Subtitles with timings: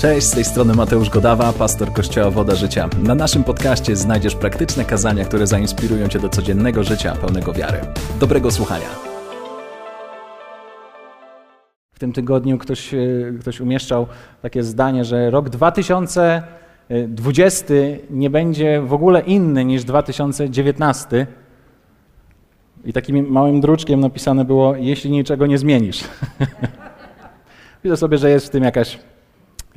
[0.00, 2.88] Cześć, z tej strony Mateusz Godawa, pastor Kościoła Woda Życia.
[3.02, 7.80] Na naszym podcaście znajdziesz praktyczne kazania, które zainspirują Cię do codziennego życia pełnego wiary.
[8.20, 8.86] Dobrego słuchania.
[11.92, 12.98] W tym tygodniu ktoś, e,
[13.40, 14.06] ktoś umieszczał
[14.42, 17.74] takie zdanie, że rok 2020
[18.10, 21.26] nie będzie w ogóle inny niż 2019.
[22.84, 26.04] I takim małym druczkiem napisane było, jeśli niczego nie zmienisz.
[27.84, 28.98] Widzę sobie, że jest w tym jakaś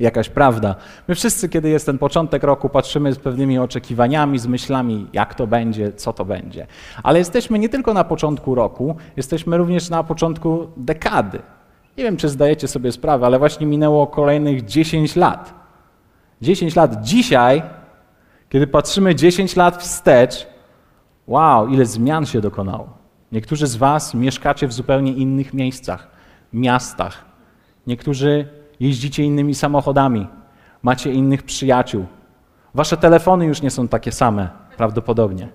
[0.00, 0.74] jakaś prawda.
[1.08, 5.46] My wszyscy, kiedy jest ten początek roku, patrzymy z pewnymi oczekiwaniami, z myślami, jak to
[5.46, 6.66] będzie, co to będzie.
[7.02, 11.38] Ale jesteśmy nie tylko na początku roku, jesteśmy również na początku dekady.
[11.98, 15.54] Nie wiem, czy zdajecie sobie sprawę, ale właśnie minęło kolejnych 10 lat.
[16.42, 17.62] 10 lat dzisiaj,
[18.48, 20.46] kiedy patrzymy 10 lat wstecz,
[21.26, 22.88] wow, ile zmian się dokonało.
[23.32, 26.08] Niektórzy z Was mieszkacie w zupełnie innych miejscach,
[26.52, 27.24] miastach.
[27.86, 28.48] Niektórzy
[28.84, 30.26] jeździcie innymi samochodami,
[30.82, 32.06] macie innych przyjaciół.
[32.74, 35.48] Wasze telefony już nie są takie same, prawdopodobnie.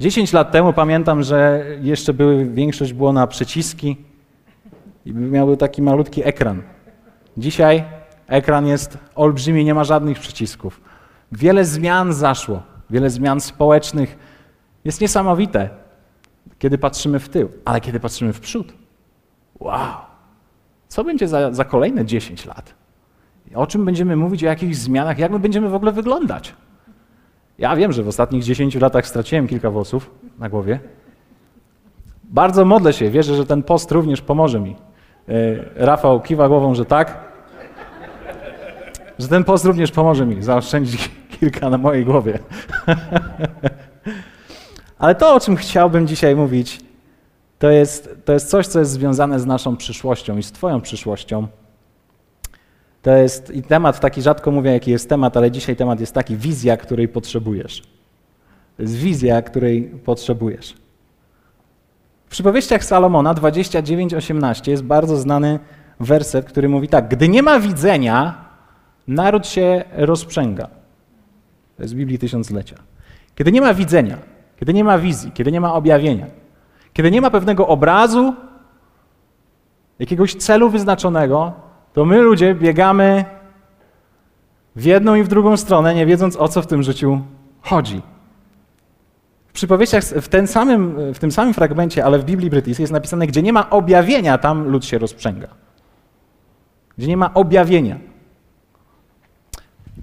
[0.00, 3.96] 10 lat temu pamiętam, że jeszcze były, większość było na przyciski
[5.06, 6.62] i miały taki malutki ekran.
[7.36, 7.84] Dzisiaj
[8.26, 10.80] ekran jest olbrzymi, nie ma żadnych przycisków.
[11.32, 14.18] Wiele zmian zaszło, wiele zmian społecznych.
[14.84, 15.68] Jest niesamowite,
[16.58, 18.72] kiedy patrzymy w tył, ale kiedy patrzymy w przód.
[19.60, 20.13] Wow!
[20.94, 22.74] Co będzie za, za kolejne 10 lat?
[23.54, 26.54] O czym będziemy mówić, o jakichś zmianach, jak my będziemy w ogóle wyglądać?
[27.58, 30.80] Ja wiem, że w ostatnich 10 latach straciłem kilka włosów na głowie.
[32.24, 34.76] Bardzo modlę się, wierzę, że ten post również pomoże mi.
[35.28, 35.32] E,
[35.74, 37.18] Rafał kiwa głową, że tak.
[39.18, 42.38] Że ten post również pomoże mi zaoszczędzić kilka na mojej głowie.
[44.98, 46.83] Ale to, o czym chciałbym dzisiaj mówić,
[47.58, 51.48] to jest, to jest coś, co jest związane z naszą przyszłością i z Twoją przyszłością.
[53.02, 56.36] To jest i temat taki, rzadko mówię, jaki jest temat, ale dzisiaj temat jest taki:
[56.36, 57.82] wizja, której potrzebujesz.
[58.76, 60.74] To jest wizja, której potrzebujesz.
[62.26, 65.58] W przypowieściach Salomona 29:18 jest bardzo znany
[66.00, 68.44] werset, który mówi tak: Gdy nie ma widzenia,
[69.08, 70.66] naród się rozprzęga.
[71.76, 72.76] To jest z Biblii Tysiąclecia.
[73.34, 74.18] Kiedy nie ma widzenia,
[74.56, 76.26] kiedy nie ma wizji, kiedy nie ma objawienia,
[76.94, 78.34] kiedy nie ma pewnego obrazu,
[79.98, 81.52] jakiegoś celu wyznaczonego,
[81.92, 83.24] to my ludzie biegamy
[84.76, 87.20] w jedną i w drugą stronę, nie wiedząc o co w tym życiu
[87.60, 88.02] chodzi.
[89.48, 93.26] W przypowieściach w, ten samym, w tym samym fragmencie, ale w Biblii brytyjskiej jest napisane,
[93.26, 95.48] gdzie nie ma objawienia, tam lud się rozprzęga.
[96.98, 97.98] Gdzie nie ma objawienia.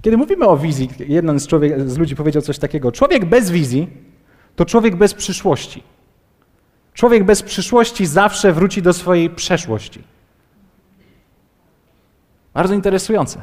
[0.02, 3.88] Kiedy mówimy o wizji, jeden z, człowiek, z ludzi powiedział coś takiego: Człowiek bez wizji
[4.56, 5.82] to człowiek bez przyszłości.
[6.94, 10.02] Człowiek bez przyszłości zawsze wróci do swojej przeszłości.
[12.54, 13.42] Bardzo interesujące.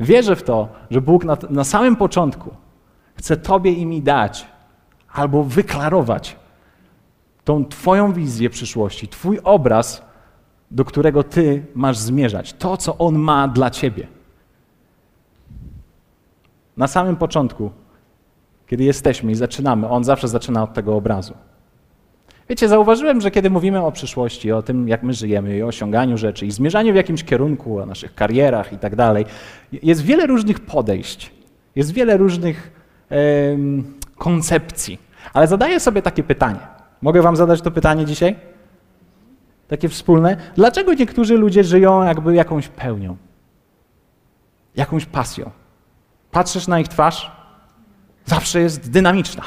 [0.00, 2.54] Wierzę w to, że Bóg na, na samym początku
[3.14, 4.46] chce Tobie i mi dać
[5.12, 6.36] albo wyklarować
[7.44, 10.02] tą Twoją wizję przyszłości, Twój obraz,
[10.70, 14.06] do którego Ty masz zmierzać, to, co On ma dla Ciebie.
[16.76, 17.70] Na samym początku,
[18.66, 21.34] kiedy jesteśmy i zaczynamy, On zawsze zaczyna od tego obrazu.
[22.48, 26.18] Wiecie, zauważyłem, że kiedy mówimy o przyszłości, o tym, jak my żyjemy i o osiąganiu
[26.18, 29.24] rzeczy i zmierzaniu w jakimś kierunku, o naszych karierach i tak dalej,
[29.72, 31.32] jest wiele różnych podejść,
[31.76, 32.72] jest wiele różnych
[34.16, 34.98] koncepcji.
[35.32, 36.60] Ale zadaję sobie takie pytanie.
[37.02, 38.36] Mogę wam zadać to pytanie dzisiaj?
[39.68, 40.36] Takie wspólne.
[40.54, 43.16] Dlaczego niektórzy ludzie żyją jakby jakąś pełnią?
[44.76, 45.50] Jakąś pasją?
[46.30, 47.32] Patrzysz na ich twarz,
[48.24, 49.42] zawsze jest dynamiczna.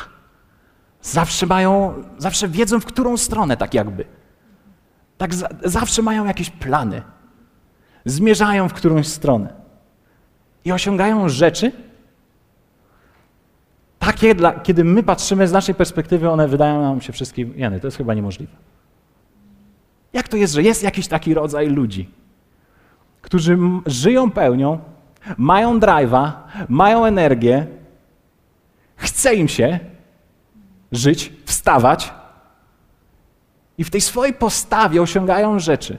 [1.05, 4.05] Zawsze mają, zawsze wiedzą, w którą stronę, tak jakby.
[5.17, 7.01] Tak za, zawsze mają jakieś plany.
[8.05, 9.53] Zmierzają w którąś stronę.
[10.65, 11.71] I osiągają rzeczy,
[13.99, 17.87] takie, dla, kiedy my patrzymy z naszej perspektywy, one wydają nam się wszystkim, jany, to
[17.87, 18.53] jest chyba niemożliwe.
[20.13, 22.09] Jak to jest, że jest jakiś taki rodzaj ludzi,
[23.21, 24.79] którzy żyją pełnią,
[25.37, 26.31] mają drive'a,
[26.69, 27.67] mają energię,
[28.95, 29.79] chce im się,
[30.95, 32.13] żyć, wstawać
[33.77, 35.97] i w tej swojej postawie osiągają rzeczy.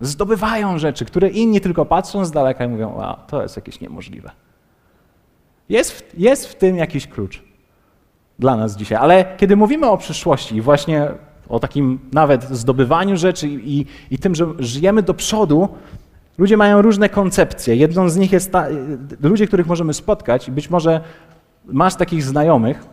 [0.00, 4.30] Zdobywają rzeczy, które inni tylko patrzą z daleka i mówią: Wow, to jest jakieś niemożliwe.
[5.68, 7.42] Jest w, jest w tym jakiś klucz
[8.38, 8.98] dla nas dzisiaj.
[8.98, 11.08] Ale kiedy mówimy o przyszłości i właśnie
[11.48, 15.68] o takim nawet zdobywaniu rzeczy i, i, i tym, że żyjemy do przodu,
[16.38, 17.76] ludzie mają różne koncepcje.
[17.76, 18.66] Jedną z nich jest ta,
[19.22, 21.00] ludzie, których możemy spotkać, i być może
[21.64, 22.86] masz takich znajomych,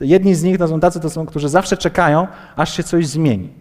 [0.00, 2.26] Jedni z nich to są tacy, to są, którzy zawsze czekają,
[2.56, 3.52] aż się coś zmieni.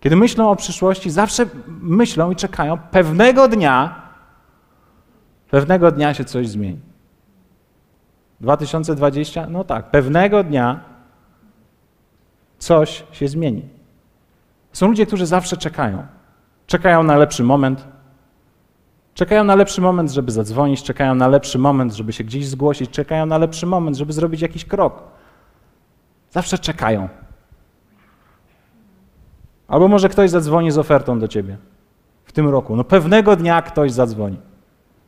[0.00, 4.02] kiedy myślą o przyszłości, zawsze myślą i czekają, pewnego dnia,
[5.50, 6.80] pewnego dnia się coś zmieni.
[8.40, 9.46] 2020?
[9.46, 10.80] No tak, pewnego dnia
[12.58, 13.68] coś się zmieni.
[14.72, 16.06] Są ludzie, którzy zawsze czekają.
[16.66, 17.84] Czekają na lepszy moment.
[19.14, 23.26] Czekają na lepszy moment, żeby zadzwonić, czekają na lepszy moment, żeby się gdzieś zgłosić, czekają
[23.26, 25.02] na lepszy moment, żeby zrobić jakiś krok.
[26.30, 27.08] Zawsze czekają.
[29.68, 31.56] Albo może ktoś zadzwoni z ofertą do ciebie
[32.24, 32.76] w tym roku.
[32.76, 34.36] No pewnego dnia ktoś zadzwoni.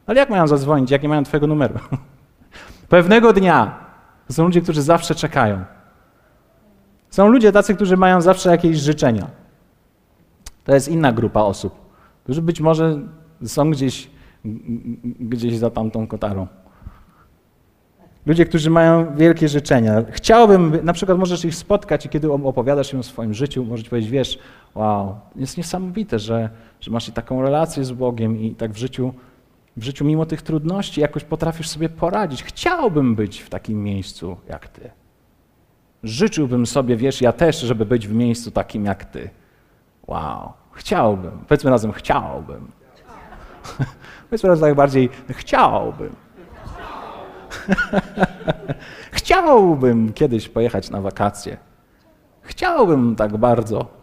[0.06, 1.74] Ale jak mają zadzwonić, jak nie mają twojego numeru?
[2.88, 3.78] pewnego dnia.
[4.30, 5.64] Są ludzie, którzy zawsze czekają.
[7.10, 9.26] Są ludzie tacy, którzy mają zawsze jakieś życzenia.
[10.64, 11.74] To jest inna grupa osób,
[12.24, 13.00] którzy być może
[13.46, 14.10] są gdzieś,
[15.20, 16.46] gdzieś za tamtą kotarą.
[18.26, 20.04] Ludzie, którzy mają wielkie życzenia.
[20.10, 24.10] Chciałbym, na przykład możesz ich spotkać i kiedy opowiadasz im o swoim życiu, możesz powiedzieć,
[24.10, 24.38] wiesz,
[24.74, 26.50] wow, jest niesamowite, że,
[26.80, 29.12] że masz i taką relację z Bogiem i tak w życiu,
[29.76, 32.42] w życiu mimo tych trudności jakoś potrafisz sobie poradzić.
[32.42, 34.90] Chciałbym być w takim miejscu jak ty.
[36.02, 39.30] Życzyłbym sobie, wiesz, ja też, żeby być w miejscu takim jak ty.
[40.06, 41.32] Wow, chciałbym.
[41.48, 42.81] Powiedzmy razem, chciałbym.
[44.30, 46.16] Powiedzmy razem tak bardziej, chciałbym.
[49.12, 51.56] Chciałbym kiedyś pojechać na wakacje.
[52.42, 54.02] Chciałbym tak bardzo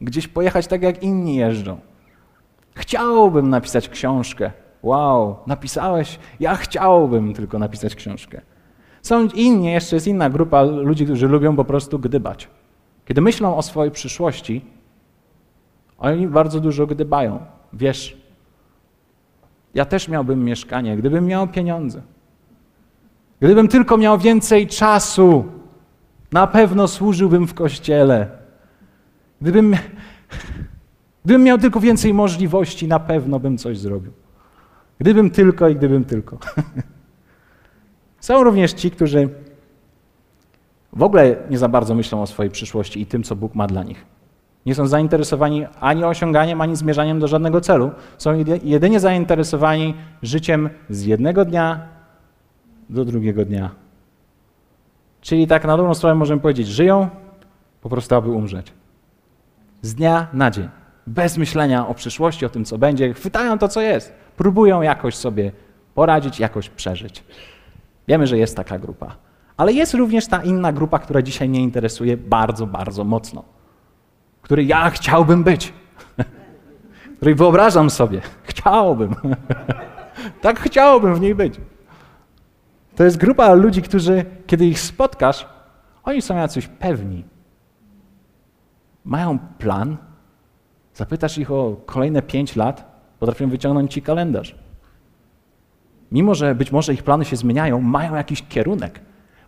[0.00, 1.80] gdzieś pojechać tak, jak inni jeżdżą.
[2.74, 4.50] Chciałbym napisać książkę.
[4.82, 6.18] Wow, napisałeś?
[6.40, 8.40] Ja chciałbym tylko napisać książkę.
[9.02, 12.48] Są inni, jeszcze jest inna grupa ludzi, którzy lubią po prostu gdybać.
[13.04, 14.64] Kiedy myślą o swojej przyszłości,
[15.98, 17.38] oni bardzo dużo gdybają.
[17.72, 18.23] Wiesz,
[19.74, 22.02] ja też miałbym mieszkanie, gdybym miał pieniądze.
[23.40, 25.44] Gdybym tylko miał więcej czasu,
[26.32, 28.28] na pewno służyłbym w kościele.
[29.40, 29.76] Gdybym,
[31.24, 34.12] gdybym miał tylko więcej możliwości, na pewno bym coś zrobił.
[34.98, 36.38] Gdybym tylko i gdybym tylko.
[38.20, 39.28] Są również ci, którzy
[40.92, 43.82] w ogóle nie za bardzo myślą o swojej przyszłości i tym, co Bóg ma dla
[43.82, 44.04] nich.
[44.66, 47.90] Nie są zainteresowani ani osiąganiem, ani zmierzaniem do żadnego celu.
[48.18, 51.88] Są jedynie zainteresowani życiem z jednego dnia
[52.90, 53.70] do drugiego dnia.
[55.20, 57.08] Czyli tak na dobrą sprawę możemy powiedzieć, żyją
[57.80, 58.72] po prostu, aby umrzeć.
[59.82, 60.68] Z dnia na dzień.
[61.06, 63.14] Bez myślenia o przyszłości, o tym, co będzie.
[63.14, 64.12] Chwytają to, co jest.
[64.36, 65.52] Próbują jakoś sobie
[65.94, 67.24] poradzić, jakoś przeżyć.
[68.08, 69.16] Wiemy, że jest taka grupa.
[69.56, 73.44] Ale jest również ta inna grupa, która dzisiaj mnie interesuje bardzo, bardzo mocno.
[74.44, 75.72] Której ja chciałbym być.
[77.16, 78.20] Której wyobrażam sobie.
[78.42, 79.14] Chciałbym.
[80.42, 81.60] tak chciałbym w niej być.
[82.96, 85.46] To jest grupa ludzi, którzy, kiedy ich spotkasz,
[86.04, 87.24] oni są jacyś pewni.
[89.04, 89.96] Mają plan.
[90.94, 94.54] Zapytasz ich o kolejne pięć lat, potrafią wyciągnąć ci kalendarz.
[96.12, 99.00] Mimo, że być może ich plany się zmieniają, mają jakiś kierunek,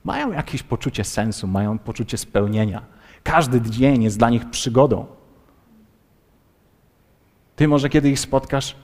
[0.05, 2.96] mają jakieś poczucie sensu, mają poczucie spełnienia.
[3.27, 5.07] Każdy dzień jest dla nich przygodą.
[7.57, 8.77] Ty może kiedy ich spotkasz,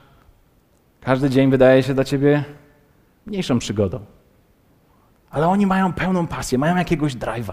[1.00, 2.44] każdy dzień wydaje się dla ciebie
[3.26, 4.00] mniejszą przygodą.
[5.30, 7.52] Ale oni mają pełną pasję, mają jakiegoś drive'a.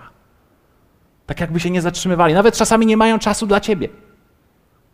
[1.26, 2.34] Tak jakby się nie zatrzymywali.
[2.34, 3.90] Nawet czasami nie mają czasu dla ciebie.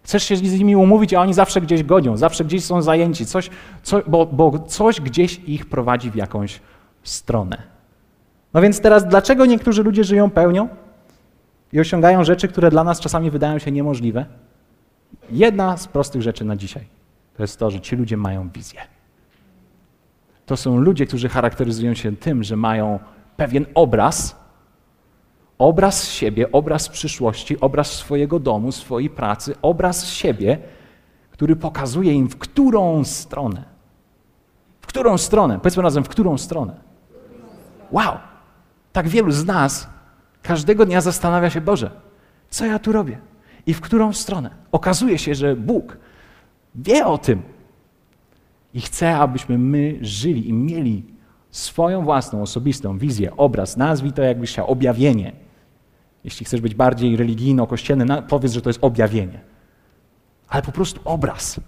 [0.03, 3.49] Chcesz się z nimi umówić, a oni zawsze gdzieś godzią, zawsze gdzieś są zajęci, coś,
[3.83, 6.61] co, bo, bo coś gdzieś ich prowadzi w jakąś
[7.03, 7.57] stronę.
[8.53, 10.69] No więc teraz, dlaczego niektórzy ludzie żyją pełnią
[11.73, 14.25] i osiągają rzeczy, które dla nas czasami wydają się niemożliwe?
[15.31, 16.87] Jedna z prostych rzeczy na dzisiaj
[17.37, 18.81] to jest to, że ci ludzie mają wizję
[20.45, 22.99] to są ludzie, którzy charakteryzują się tym, że mają
[23.37, 24.35] pewien obraz,
[25.57, 30.57] obraz siebie, obraz przyszłości, obraz swojego domu, swojej pracy, obraz siebie,
[31.31, 33.63] który pokazuje im, w którą stronę.
[34.81, 35.59] W którą stronę?
[35.59, 36.75] Powiedzmy razem, w którą stronę.
[37.91, 38.13] Wow!
[38.93, 39.89] Tak wielu z nas
[40.45, 41.91] każdego dnia zastanawia się, Boże,
[42.49, 43.17] co ja tu robię?
[43.65, 44.49] I w którą stronę?
[44.71, 45.97] Okazuje się, że Bóg
[46.75, 47.41] wie o tym,
[48.73, 51.05] i chcę, abyśmy my żyli i mieli
[51.51, 55.31] swoją własną, osobistą wizję, obraz, nazwij to jakbyś chciał, objawienie.
[56.23, 59.39] Jeśli chcesz być bardziej religijno-kościelny, powiedz, że to jest objawienie.
[60.47, 61.59] Ale po prostu obraz.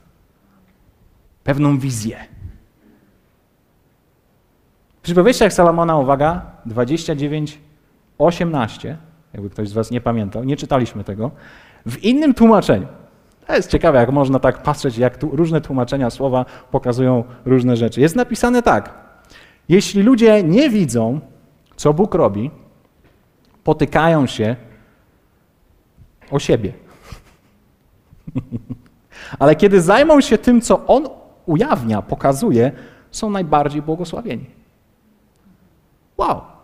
[1.44, 2.18] Pewną wizję.
[4.98, 7.60] W przypowieściach Salomona, uwaga, 29,
[8.18, 8.98] 18,
[9.34, 11.32] jakby ktoś z was nie pamiętał, nie czytaliśmy tego,
[11.86, 12.88] w innym tłumaczeniu.
[13.48, 18.02] To jest ciekawe, jak można tak patrzeć, jak tu różne tłumaczenia słowa pokazują różne rzeczy.
[18.02, 18.94] Jest napisane tak.
[19.70, 21.20] Jeśli ludzie nie widzą,
[21.76, 22.52] co Bóg robi,
[23.64, 24.56] potykają się
[26.32, 26.74] o siebie.
[29.40, 31.08] Ale kiedy zajmą się tym, co On
[31.46, 32.72] ujawnia, pokazuje,
[33.12, 34.46] są najbardziej błogosławieni.
[36.18, 36.57] Wow.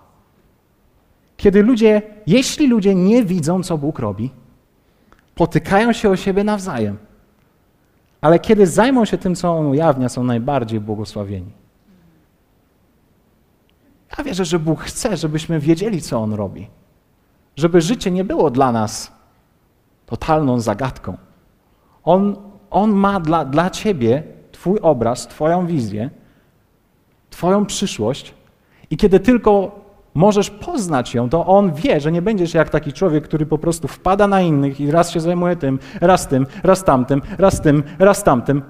[1.38, 4.32] Kiedy ludzie, jeśli ludzie nie widzą, co Bóg robi,
[5.36, 6.98] potykają się o siebie nawzajem,
[8.22, 11.52] ale kiedy zajmą się tym, co On ujawnia, są najbardziej błogosławieni.
[14.18, 16.68] Ja wierzę, że Bóg chce, żebyśmy wiedzieli, co On robi.
[17.56, 19.12] Żeby życie nie było dla nas
[20.06, 21.18] totalną zagadką.
[22.04, 22.36] On,
[22.70, 26.10] on ma dla, dla ciebie Twój obraz, Twoją wizję,
[27.30, 28.34] Twoją przyszłość,
[28.90, 29.83] i kiedy tylko
[30.14, 33.88] możesz poznać ją, to on wie, że nie będziesz jak taki człowiek, który po prostu
[33.88, 38.24] wpada na innych i raz się zajmuje tym, raz tym, raz tamtym, raz tym, raz
[38.24, 38.62] tamtym.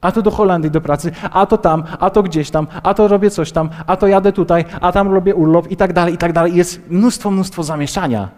[0.00, 3.08] A to do Holandii do pracy, a to tam, a to gdzieś tam, a to
[3.08, 6.18] robię coś tam, a to jadę tutaj, a tam robię urlop i tak dalej, i
[6.18, 6.54] tak dalej.
[6.54, 8.28] Jest mnóstwo, mnóstwo zamieszania.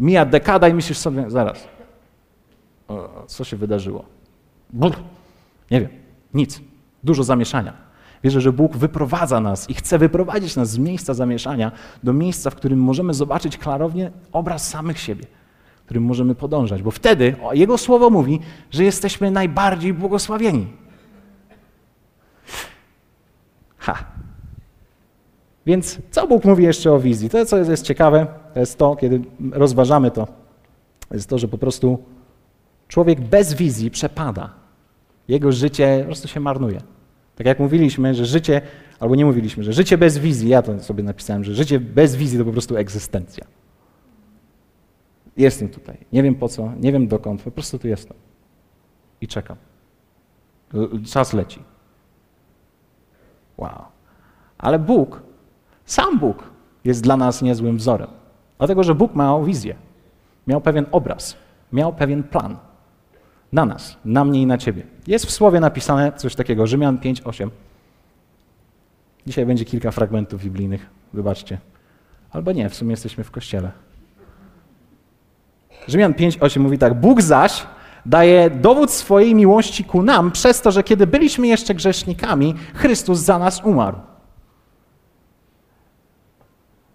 [0.00, 1.68] Mija dekada i myślisz sobie, zaraz,
[3.26, 4.04] co się wydarzyło?
[4.70, 4.96] Brr.
[5.70, 5.90] Nie wiem,
[6.34, 6.60] nic.
[7.04, 7.85] Dużo zamieszania.
[8.26, 12.54] Wierzę, że Bóg wyprowadza nas i chce wyprowadzić nas z miejsca zamieszania do miejsca, w
[12.54, 15.24] którym możemy zobaczyć klarownie obraz samych siebie,
[15.84, 18.40] którym możemy podążać, bo wtedy Jego słowo mówi,
[18.70, 20.66] że jesteśmy najbardziej błogosławieni.
[23.78, 24.04] Ha.
[25.66, 27.30] Więc co Bóg mówi jeszcze o wizji?
[27.30, 29.20] To, co jest ciekawe, to jest to, kiedy
[29.52, 30.26] rozważamy to,
[31.08, 31.98] to jest to, że po prostu
[32.88, 34.50] człowiek bez wizji przepada.
[35.28, 36.95] Jego życie po prostu się marnuje.
[37.36, 38.60] Tak jak mówiliśmy, że życie,
[39.00, 42.38] albo nie mówiliśmy, że życie bez wizji, ja to sobie napisałem, że życie bez wizji
[42.38, 43.44] to po prostu egzystencja.
[45.36, 45.98] Jestem tutaj.
[46.12, 48.16] Nie wiem po co, nie wiem dokąd, po prostu tu jestem.
[49.20, 49.56] I czekam.
[51.06, 51.62] Czas leci.
[53.56, 53.84] Wow.
[54.58, 55.22] Ale Bóg,
[55.84, 56.50] sam Bóg
[56.84, 58.10] jest dla nas niezłym wzorem.
[58.58, 59.76] Dlatego, że Bóg miał wizję,
[60.46, 61.36] miał pewien obraz,
[61.72, 62.56] miał pewien plan
[63.56, 64.82] na nas, na mnie i na ciebie.
[65.06, 67.50] Jest w słowie napisane coś takiego, Rzymian 5:8.
[69.26, 71.58] Dzisiaj będzie kilka fragmentów biblijnych, wybaczcie.
[72.30, 73.70] Albo nie, w sumie jesteśmy w kościele.
[75.88, 77.66] Rzymian 5:8 mówi tak: Bóg zaś
[78.06, 83.38] daje dowód swojej miłości ku nam przez to, że kiedy byliśmy jeszcze grzesznikami, Chrystus za
[83.38, 83.98] nas umarł.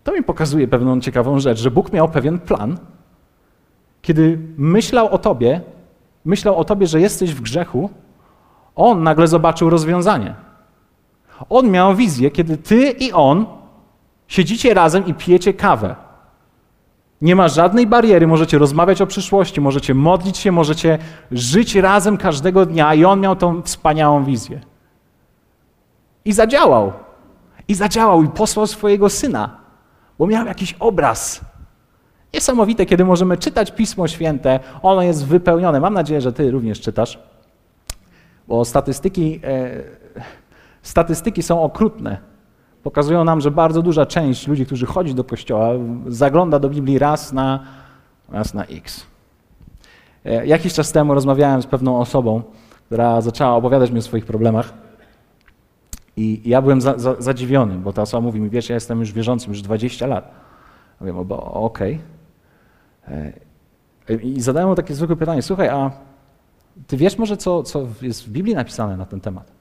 [0.03, 2.77] To mi pokazuje pewną ciekawą rzecz, że Bóg miał pewien plan.
[4.01, 5.61] Kiedy myślał o tobie,
[6.25, 7.89] myślał o tobie, że jesteś w grzechu,
[8.75, 10.35] on nagle zobaczył rozwiązanie.
[11.49, 13.45] On miał wizję, kiedy ty i on
[14.27, 15.95] siedzicie razem i pijecie kawę.
[17.21, 20.97] Nie ma żadnej bariery, możecie rozmawiać o przyszłości, możecie modlić się, możecie
[21.31, 24.61] żyć razem każdego dnia i on miał tą wspaniałą wizję.
[26.25, 26.93] I zadziałał.
[27.67, 29.57] I zadziałał i posłał swojego syna,
[30.19, 31.50] bo miał jakiś obraz.
[32.33, 35.79] Niesamowite, kiedy możemy czytać Pismo Święte, ono jest wypełnione.
[35.79, 37.19] Mam nadzieję, że Ty również czytasz,
[38.47, 39.83] bo statystyki, e,
[40.81, 42.17] statystyki są okrutne.
[42.83, 45.69] Pokazują nam, że bardzo duża część ludzi, którzy chodzi do kościoła,
[46.07, 47.63] zagląda do Biblii raz na,
[48.29, 49.05] raz na X.
[50.25, 52.41] E, jakiś czas temu rozmawiałem z pewną osobą,
[52.85, 54.73] która zaczęła opowiadać mi o swoich problemach.
[56.17, 59.13] I ja byłem za, za, zadziwiony, bo ta osoba mówi mi, wiesz, ja jestem już
[59.13, 60.31] wierzącym już 20 lat.
[61.01, 61.93] Mówię, okej.
[61.93, 62.20] Okay.
[63.07, 63.33] E,
[64.23, 65.91] I zadałem mu takie zwykłe pytanie, słuchaj, a
[66.87, 69.51] ty wiesz może, co, co jest w Biblii napisane na ten temat?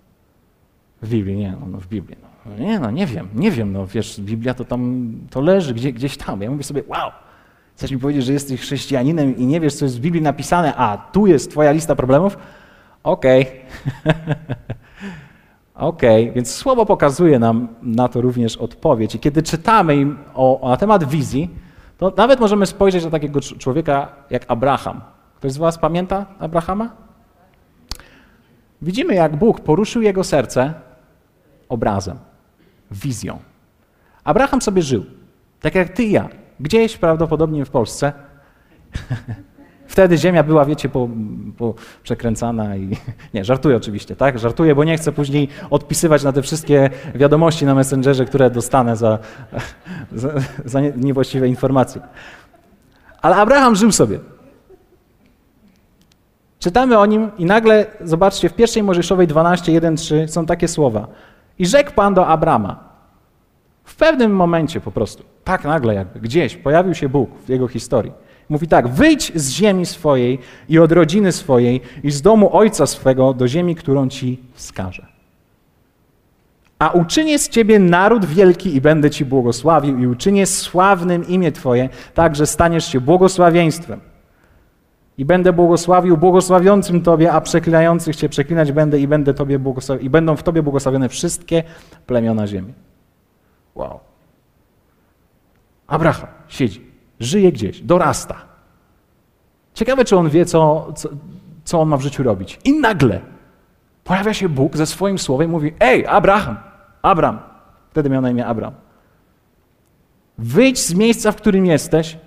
[1.02, 2.16] W Biblii, nie, no, no w Biblii.
[2.22, 2.30] No.
[2.64, 6.16] Nie, no nie wiem, nie wiem, no wiesz, Biblia to tam, to leży gdzie, gdzieś
[6.16, 6.42] tam.
[6.42, 7.10] Ja mówię sobie, wow,
[7.76, 10.98] chcesz mi powiedzieć, że jesteś chrześcijaninem i nie wiesz, co jest w Biblii napisane, a
[10.98, 12.38] tu jest twoja lista problemów?
[13.02, 13.42] Okej.
[13.42, 14.14] Okay.
[15.74, 16.34] Okej, okay.
[16.34, 19.14] więc słowo pokazuje nam na to również odpowiedź.
[19.14, 21.50] I kiedy czytamy o, na temat wizji,
[22.00, 25.00] to nawet możemy spojrzeć na takiego człowieka jak Abraham.
[25.36, 26.90] Ktoś z Was pamięta Abrahama?
[28.82, 30.74] Widzimy, jak Bóg poruszył jego serce
[31.68, 32.18] obrazem,
[32.90, 33.38] wizją.
[34.24, 35.04] Abraham sobie żył,
[35.60, 36.28] tak jak ty i ja,
[36.60, 38.12] gdzieś prawdopodobnie w Polsce.
[39.90, 41.08] Wtedy ziemia była, wiecie, po,
[41.58, 42.96] po przekręcana i...
[43.34, 44.38] Nie, żartuję oczywiście, tak?
[44.38, 49.18] Żartuję, bo nie chcę później odpisywać na te wszystkie wiadomości na Messengerze, które dostanę za,
[50.12, 50.28] za,
[50.64, 52.00] za niewłaściwe informacje.
[53.22, 54.18] Ale Abraham żył sobie.
[56.58, 61.06] Czytamy o nim i nagle, zobaczcie, w pierwszej Mojżeszowej 12, 1, 3 są takie słowa.
[61.58, 62.84] I rzekł Pan do Abrama.
[63.84, 68.12] W pewnym momencie po prostu, tak nagle jakby, gdzieś pojawił się Bóg w jego historii.
[68.50, 70.38] Mówi tak: wyjdź z ziemi swojej
[70.68, 75.06] i od rodziny swojej i z domu ojca swego do ziemi, którą ci wskażę.
[76.78, 81.88] A uczynię z ciebie naród wielki i będę ci błogosławił, i uczynię sławnym imię twoje,
[82.14, 84.00] tak że staniesz się błogosławieństwem.
[85.18, 90.02] I będę błogosławił błogosławiącym Tobie, a przeklinających Cię przeklinać będę i, będę tobie błogosław...
[90.02, 91.62] i będą w Tobie błogosławione wszystkie
[92.06, 92.72] plemiona ziemi.
[93.74, 94.00] Wow.
[95.86, 96.89] Abraham siedzi,
[97.20, 98.36] żyje gdzieś, dorasta.
[99.74, 101.08] Ciekawe, czy on wie, co, co,
[101.64, 102.58] co on ma w życiu robić.
[102.64, 103.20] I nagle
[104.04, 106.56] pojawia się Bóg ze swoim słowem i mówi: Ej, Abraham,
[107.02, 107.38] Abram.
[107.90, 108.72] Wtedy miał na imię Abram.
[110.38, 112.18] Wyjdź z miejsca, w którym jesteś,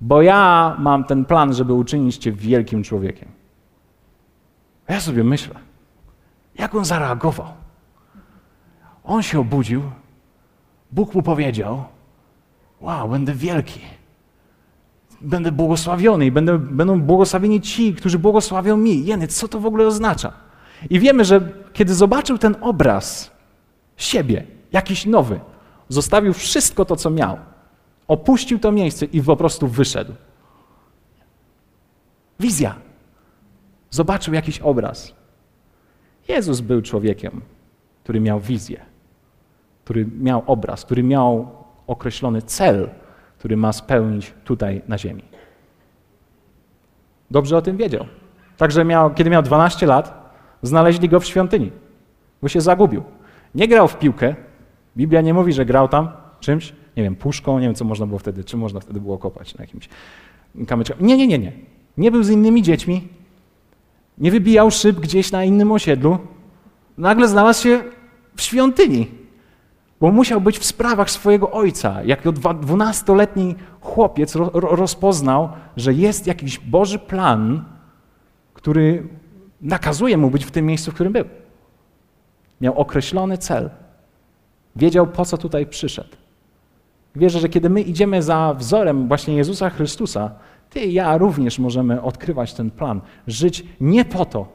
[0.00, 3.28] bo ja mam ten plan, żeby uczynić cię wielkim człowiekiem.
[4.86, 5.54] A ja sobie myślę,
[6.54, 7.46] jak on zareagował.
[9.04, 9.82] On się obudził,
[10.92, 11.84] Bóg mu powiedział:
[12.80, 13.80] Wow, będę wielki.
[15.20, 19.04] Będę błogosławiony i będę, będą błogosławieni ci, którzy błogosławią mi.
[19.04, 20.32] Jeny, co to w ogóle oznacza?
[20.90, 21.40] I wiemy, że
[21.72, 23.30] kiedy zobaczył ten obraz
[23.96, 25.40] siebie, jakiś nowy,
[25.88, 27.38] zostawił wszystko to, co miał,
[28.08, 30.12] opuścił to miejsce i po prostu wyszedł.
[32.40, 32.74] Wizja.
[33.90, 35.14] Zobaczył jakiś obraz.
[36.28, 37.40] Jezus był człowiekiem,
[38.02, 38.80] który miał wizję,
[39.84, 41.48] który miał obraz, który miał
[41.86, 42.90] określony cel,
[43.40, 45.22] który ma spełnić tutaj na ziemi.
[47.30, 48.06] Dobrze o tym wiedział.
[48.56, 50.32] Także miał, kiedy miał 12 lat,
[50.62, 51.72] znaleźli go w świątyni,
[52.42, 53.02] bo się zagubił.
[53.54, 54.34] Nie grał w piłkę.
[54.96, 56.08] Biblia nie mówi, że grał tam
[56.40, 59.54] czymś, nie wiem, puszką, nie wiem, co można było wtedy, czym można wtedy było kopać
[59.54, 59.88] na jakimś
[60.66, 61.04] kamyczku.
[61.04, 61.52] Nie, nie, nie, nie.
[61.96, 63.08] Nie był z innymi dziećmi,
[64.18, 66.18] nie wybijał szyb gdzieś na innym osiedlu.
[66.98, 67.82] Nagle znalazł się
[68.36, 69.19] w świątyni,
[70.00, 72.02] bo musiał być w sprawach swojego ojca.
[72.04, 72.22] Jak
[72.60, 77.64] dwunastoletni chłopiec rozpoznał, że jest jakiś Boży plan,
[78.54, 79.08] który
[79.60, 81.24] nakazuje mu być w tym miejscu, w którym był.
[82.60, 83.70] Miał określony cel.
[84.76, 86.16] Wiedział, po co tutaj przyszedł.
[87.16, 90.30] Wierzę, że kiedy my idziemy za wzorem właśnie Jezusa Chrystusa,
[90.70, 93.00] ty i ja również możemy odkrywać ten plan.
[93.26, 94.48] Żyć nie po to,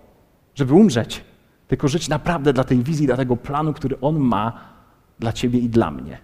[0.55, 1.23] żeby umrzeć,
[1.67, 4.74] tylko żyć naprawdę dla tej wizji, dla tego planu, który On ma
[5.19, 6.17] dla ciebie i dla mnie.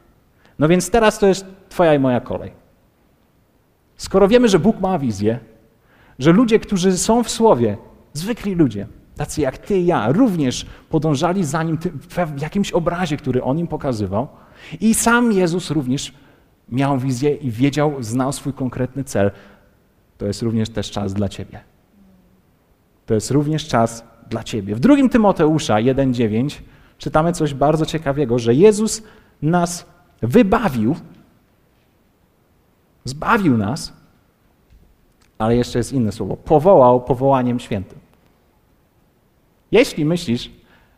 [0.60, 2.52] No więc teraz to jest Twoja i moja kolej.
[3.98, 5.40] Skoro wiemy, że Bóg ma wizję,
[6.20, 7.78] że ludzie, którzy są w Słowie,
[8.14, 11.78] zwykli ludzie, tacy jak ty i ja, również podążali za nim
[12.36, 14.28] w jakimś obrazie, który on im pokazywał.
[14.80, 16.14] I sam Jezus również
[16.70, 19.32] miał wizję i wiedział, znał swój konkretny cel.
[20.18, 21.60] To jest również też czas dla ciebie.
[23.06, 24.76] To jest również czas dla ciebie.
[24.76, 26.62] W drugim Tymoteusza 1:9
[27.02, 29.04] czytamy coś bardzo ciekawego, że Jezus
[29.42, 29.86] nas
[30.22, 30.96] wybawił,
[33.06, 33.94] zbawił nas,
[35.38, 38.00] ale jeszcze jest inne słowo, powołał powołaniem świętym.
[39.72, 40.52] Jeśli myślisz,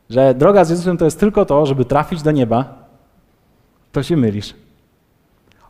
[0.09, 2.87] że droga z Jezusem to jest tylko to, żeby trafić do nieba,
[3.91, 4.53] to się mylisz.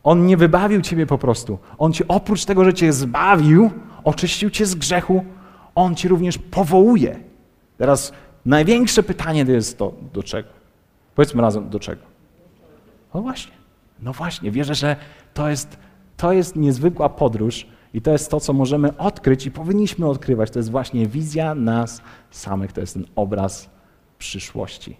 [0.02, 1.58] On nie wybawił ciebie po prostu.
[1.78, 3.70] On cię oprócz tego, że cię zbawił,
[4.04, 5.24] oczyścił cię z grzechu,
[5.74, 7.20] on cię również powołuje.
[7.78, 8.12] Teraz
[8.46, 10.48] największe pytanie to jest to, do czego?
[11.14, 12.02] Powiedzmy razem, do czego?
[13.14, 13.52] No właśnie,
[14.00, 14.96] no właśnie, wierzę, że
[15.34, 15.78] to jest,
[16.16, 20.50] to jest niezwykła podróż, i to jest to, co możemy odkryć i powinniśmy odkrywać.
[20.50, 23.70] To jest właśnie wizja nas samych, to jest ten obraz
[24.18, 24.96] przyszłości.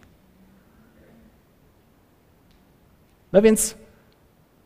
[3.32, 3.74] No więc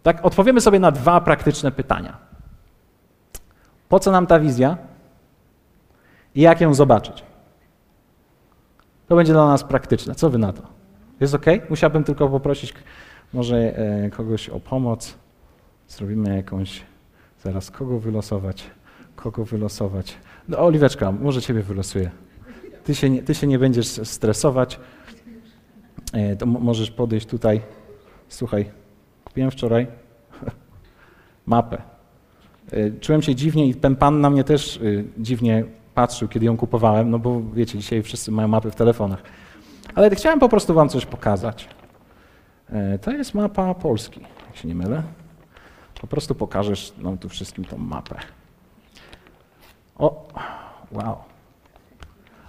[0.02, 2.16] tak odpowiemy sobie na dwa praktyczne pytania.
[3.88, 4.78] Po co nam ta wizja
[6.34, 7.22] i jak ją zobaczyć?
[9.08, 10.14] To będzie dla nas praktyczne.
[10.14, 10.62] Co wy na to?
[11.20, 11.46] Jest ok?
[11.70, 12.74] Musiałbym tylko poprosić
[13.32, 15.14] może e, kogoś o pomoc.
[15.88, 16.82] Zrobimy jakąś
[17.44, 18.70] Zaraz kogo wylosować?
[19.16, 20.16] Kogo wylosować?
[20.48, 22.10] No, Oliweczka, może ciebie wylosuję.
[22.84, 24.80] Ty się nie, ty się nie będziesz stresować.
[26.12, 27.60] E, to możesz podejść tutaj.
[28.28, 28.70] Słuchaj,
[29.24, 29.86] kupiłem wczoraj
[31.46, 31.82] mapę.
[32.72, 34.80] E, czułem się dziwnie i ten pan na mnie też
[35.18, 35.64] dziwnie
[35.98, 39.22] patrzył, kiedy ją kupowałem, no bo wiecie, dzisiaj wszyscy mają mapy w telefonach.
[39.94, 41.68] Ale chciałem po prostu wam coś pokazać.
[43.00, 45.02] To jest mapa Polski, jak się nie mylę.
[46.00, 48.14] Po prostu pokażesz nam tu wszystkim tą mapę.
[49.96, 50.28] O,
[50.92, 51.16] wow.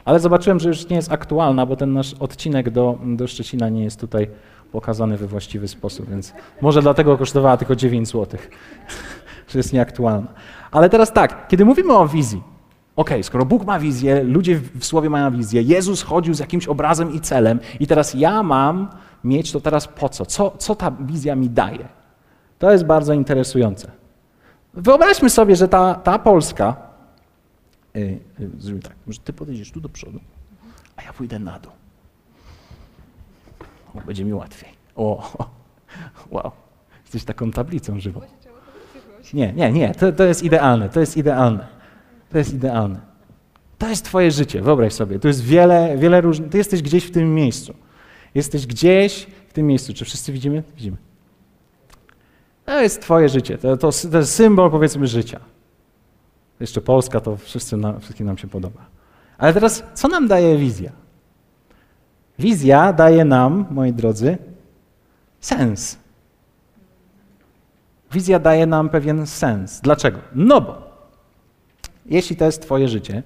[0.06, 3.84] Ale zobaczyłem, że już nie jest aktualna, bo ten nasz odcinek do, do Szczecina nie
[3.84, 4.30] jest tutaj
[4.72, 8.40] pokazany we właściwy sposób, więc może dlatego kosztowała tylko 9 zł,
[9.50, 10.28] że jest nieaktualna.
[10.72, 12.44] Ale teraz tak, kiedy mówimy o wizji,
[13.00, 17.14] ok, skoro Bóg ma wizję, ludzie w Słowie mają wizję, Jezus chodził z jakimś obrazem
[17.14, 18.90] i celem i teraz ja mam
[19.24, 20.26] mieć to teraz po co?
[20.26, 21.88] Co, co ta wizja mi daje?
[22.60, 23.92] To jest bardzo interesujące.
[24.74, 26.76] Wyobraźmy sobie, że ta, ta Polska.
[27.94, 28.20] Yy,
[28.64, 30.20] yy, tak, może ty podejdziesz tu do przodu,
[30.96, 31.72] a ja pójdę na dół.
[33.96, 34.70] O, będzie mi łatwiej.
[34.96, 35.32] O,
[36.32, 36.52] wow.
[37.04, 38.22] Jesteś taką tablicą żywą.
[39.34, 41.79] Nie, nie, nie, to, to jest idealne, to jest idealne.
[42.32, 43.00] To jest idealne.
[43.78, 45.20] To jest Twoje życie, wyobraź sobie.
[45.20, 46.50] Tu jest wiele, wiele różnych.
[46.50, 47.74] Ty jesteś gdzieś w tym miejscu.
[48.36, 49.94] Jesteś gdzieś w tym miejscu.
[49.94, 50.64] Czy wszyscy widzimy?
[50.76, 50.98] Widzimy.
[52.66, 53.58] To jest Twoje życie.
[53.58, 55.40] To, to, to jest symbol, powiedzmy, życia.
[56.60, 58.86] Jeszcze Polska, to wszyscy na, wszystkim nam się podoba.
[59.38, 60.92] Ale teraz, co nam daje wizja?
[62.40, 64.38] Wizja daje nam, moi drodzy,
[65.40, 65.98] sens.
[68.12, 69.82] Wizja daje nam pewien sens.
[69.82, 70.20] Dlaczego?
[70.36, 70.89] No bo
[72.06, 73.24] jeśli to jest Twoje życie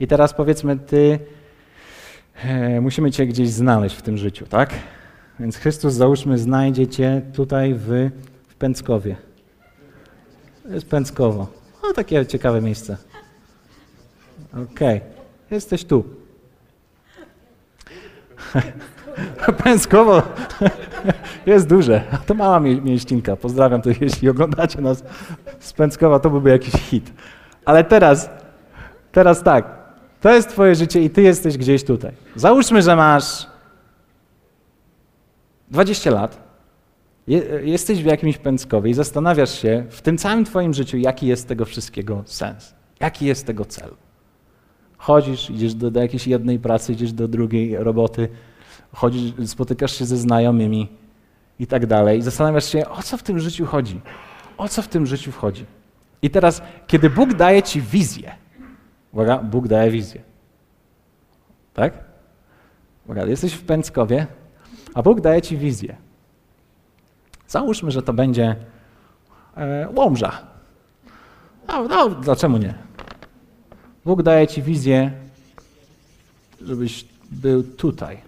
[0.00, 1.18] i teraz powiedzmy, Ty
[2.44, 4.70] e, musimy Cię gdzieś znaleźć w tym życiu, tak?
[5.40, 8.10] Więc Chrystus, załóżmy, znajdzie Cię tutaj w,
[8.48, 9.16] w Pęckowie.
[10.62, 11.46] To jest Pęckowo.
[11.82, 12.96] No, takie ciekawe miejsce.
[14.52, 15.00] Okej, okay.
[15.50, 16.04] jesteś tu.
[19.64, 20.22] Pęckowo
[21.46, 22.04] jest duże.
[22.26, 23.36] To mała mieścinka.
[23.36, 25.04] Pozdrawiam to, jeśli oglądacie nas
[25.60, 27.12] z Pęckowa, to byłby jakiś hit.
[27.64, 28.30] Ale teraz,
[29.12, 29.80] teraz tak.
[30.20, 32.12] To jest twoje życie i ty jesteś gdzieś tutaj.
[32.36, 33.46] Załóżmy, że masz
[35.70, 36.50] 20 lat,
[37.62, 41.64] jesteś w jakimś Pęckowie i zastanawiasz się w tym całym twoim życiu, jaki jest tego
[41.64, 42.74] wszystkiego sens.
[43.00, 43.90] Jaki jest tego cel.
[44.96, 48.28] Chodzisz, idziesz do, do jakiejś jednej pracy, idziesz do drugiej roboty,
[48.92, 50.88] chodzisz, spotykasz się ze znajomymi
[51.58, 52.18] i tak dalej.
[52.18, 54.00] I zastanawiasz się, o co w tym życiu chodzi?
[54.58, 55.64] O co w tym życiu wchodzi?
[56.22, 58.34] I teraz, kiedy Bóg daje ci wizję,
[59.12, 60.22] uwaga, Bóg daje wizję.
[61.74, 61.94] Tak?
[63.04, 64.26] Uwaga, jesteś w Pęckowie,
[64.94, 65.96] a Bóg daje ci wizję.
[67.48, 68.56] Załóżmy, że to będzie
[69.56, 70.42] e, Łomża.
[71.68, 72.74] No, no, dlaczego nie?
[74.04, 75.12] Bóg daje ci wizję,
[76.60, 78.18] żebyś był tutaj.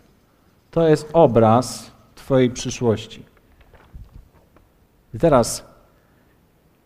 [0.70, 3.24] To jest obraz Twojej przyszłości.
[5.14, 5.71] I teraz,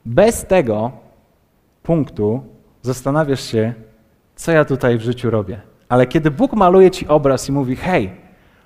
[0.06, 0.92] bez tego
[1.82, 2.42] punktu
[2.82, 3.74] zastanawiasz się,
[4.36, 5.60] co ja tutaj w życiu robię.
[5.88, 8.10] Ale kiedy Bóg maluje Ci obraz i mówi: Hej,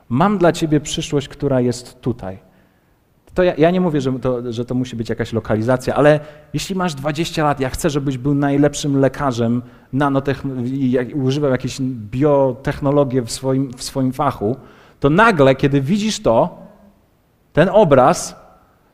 [0.08, 2.38] mam dla Ciebie przyszłość, która jest tutaj.
[3.34, 6.20] To ja, ja, nie mówię, że to, że to musi być jakaś lokalizacja, ale
[6.54, 9.62] jeśli masz 20 lat, ja chcę, żebyś był najlepszym lekarzem
[10.64, 14.56] i używał jakiejś biotechnologii w swoim, w swoim fachu,
[15.00, 16.58] to nagle, kiedy widzisz to,
[17.52, 18.36] ten obraz,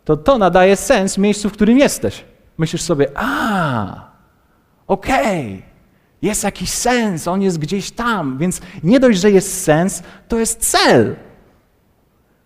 [0.04, 2.24] to to nadaje sens miejscu, w którym jesteś.
[2.58, 4.10] Myślisz sobie, a,
[4.86, 5.62] okej, okay,
[6.22, 10.70] jest jakiś sens, on jest gdzieś tam, więc nie dość, że jest sens, to jest
[10.70, 11.16] cel,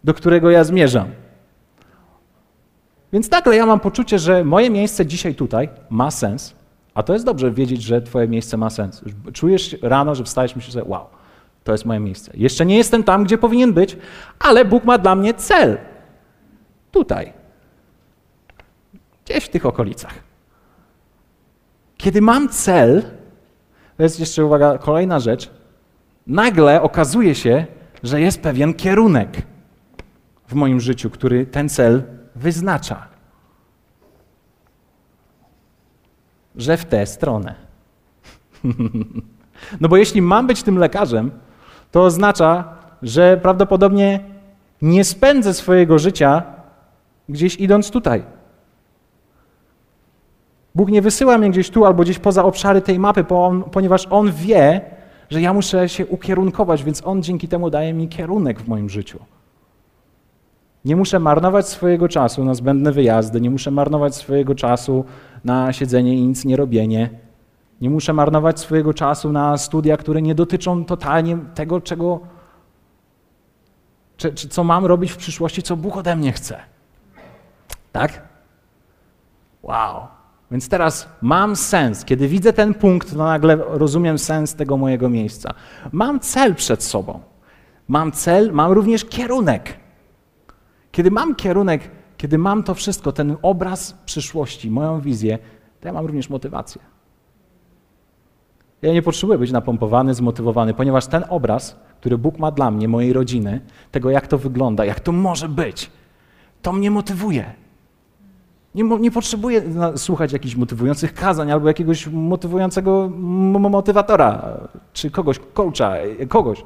[0.05, 1.09] do którego ja zmierzam.
[3.13, 6.55] Więc nagle ja mam poczucie, że moje miejsce dzisiaj tutaj ma sens,
[6.95, 9.05] a to jest dobrze wiedzieć, że twoje miejsce ma sens.
[9.33, 11.07] Czujesz rano, że wstajesz, myślisz sobie, wow,
[11.65, 12.33] to jest moje miejsce.
[12.35, 13.97] Jeszcze nie jestem tam, gdzie powinien być,
[14.39, 15.79] ale Bóg ma dla mnie cel.
[16.93, 17.40] Tutaj.
[19.25, 20.15] Gdzieś w tych okolicach.
[21.97, 23.03] Kiedy mam cel,
[23.97, 25.51] to jest jeszcze, uwaga, kolejna rzecz,
[26.27, 27.67] nagle okazuje się,
[28.03, 29.43] że jest pewien kierunek
[30.49, 32.03] w moim życiu, który ten cel
[32.37, 33.07] wyznacza.
[36.57, 37.55] Że w tę stronę.
[39.81, 41.31] no bo jeśli mam być tym lekarzem,
[41.91, 44.21] to oznacza, że prawdopodobnie
[44.83, 46.43] nie spędzę swojego życia
[47.29, 48.23] gdzieś idąc tutaj.
[50.75, 53.25] Bóg nie wysyła mnie gdzieś tu albo gdzieś poza obszary tej mapy,
[53.73, 54.81] ponieważ On wie,
[55.31, 59.19] że ja muszę się ukierunkować, więc On dzięki temu daje mi kierunek w moim życiu.
[60.85, 65.05] Nie muszę marnować swojego czasu na zbędne wyjazdy, nie muszę marnować swojego czasu
[65.45, 67.11] na siedzenie i nic nie robienie.
[67.81, 72.21] Nie muszę marnować swojego czasu na studia, które nie dotyczą totalnie tego, czego,
[74.17, 76.59] czy, czy co mam robić w przyszłości, co Bóg ode mnie chce.
[77.93, 78.23] Tak?
[79.63, 80.20] Wow.
[80.51, 82.05] Więc teraz mam sens.
[82.05, 85.55] Kiedy widzę ten punkt, to nagle rozumiem sens tego mojego miejsca.
[85.93, 87.21] Mam cel przed sobą.
[87.89, 89.77] Mam cel, mam również kierunek.
[90.93, 95.39] Kiedy mam kierunek, kiedy mam to wszystko, ten obraz przyszłości, moją wizję,
[95.81, 96.81] to ja mam również motywację.
[98.83, 103.13] Ja nie potrzebuję być napompowany, zmotywowany, ponieważ ten obraz, który Bóg ma dla mnie, mojej
[103.13, 103.61] rodziny,
[103.91, 105.91] tego jak to wygląda, jak to może być,
[106.63, 107.55] to mnie motywuje.
[108.75, 109.63] Nie, nie potrzebuję
[109.97, 113.09] słuchać jakichś motywujących kazań albo jakiegoś motywującego
[113.71, 114.59] motywatora,
[114.93, 115.95] czy kogoś, coacha,
[116.29, 116.65] kogoś.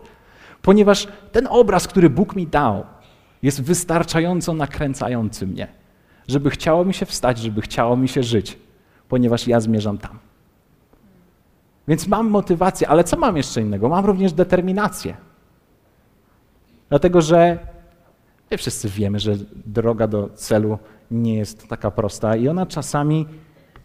[0.63, 2.85] Ponieważ ten obraz, który Bóg mi dał,
[3.43, 5.69] jest wystarczająco nakręcający mnie,
[6.29, 8.59] żeby chciało mi się wstać, żeby chciało mi się żyć,
[9.09, 10.19] ponieważ ja zmierzam tam.
[11.89, 13.89] Więc mam motywację, ale co mam jeszcze innego?
[13.89, 15.17] Mam również determinację.
[16.89, 17.59] Dlatego, że
[18.51, 19.35] my wszyscy wiemy, że
[19.67, 20.79] droga do celu
[21.11, 23.27] nie jest taka prosta i ona czasami